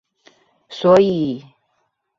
[0.67, 1.45] 所以